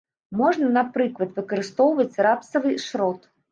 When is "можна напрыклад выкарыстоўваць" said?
0.39-2.19